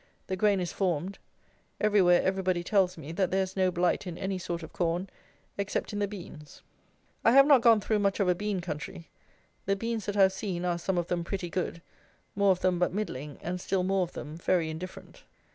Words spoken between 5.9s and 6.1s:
in the